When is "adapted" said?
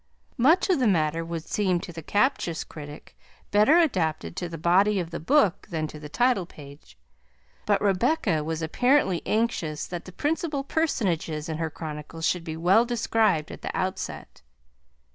3.77-4.35